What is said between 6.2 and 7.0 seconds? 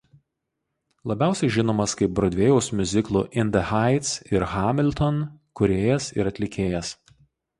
ir atlikėjas.